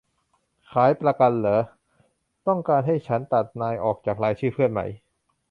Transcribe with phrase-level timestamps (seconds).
[0.71, 1.59] ขายประกันหรอ
[2.47, 4.81] ต้องการให้ฉันตัดนายออกจากรายชื่อเพื่อนไหม